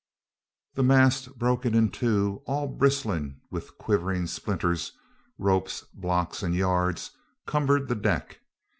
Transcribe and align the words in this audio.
The 0.73 0.81
mast, 0.81 1.37
broken 1.37 1.75
in 1.75 1.91
two, 1.91 2.41
all 2.47 2.67
bristling 2.67 3.39
with 3.51 3.77
quivering 3.77 4.25
splinters, 4.25 4.93
ropes, 5.37 5.81
blocks, 5.93 6.41
and 6.41 6.55
yards, 6.55 7.11
cumbered 7.45 7.87
the 7.87 7.93
deck. 7.93 8.39